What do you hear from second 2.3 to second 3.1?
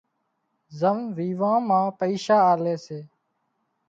آلي سي